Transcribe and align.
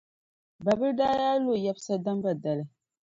Babila 0.65 0.93
daa 0.99 1.17
yaa 1.19 1.41
lo 1.45 1.53
yɛbisa 1.63 1.93
Damba 2.05 2.31
dali. 2.43 2.63